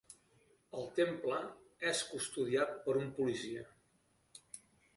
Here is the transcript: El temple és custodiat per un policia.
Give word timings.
El 0.79 0.87
temple 0.99 1.41
és 1.91 2.01
custodiat 2.13 2.73
per 2.89 2.97
un 3.03 3.13
policia. 3.21 3.69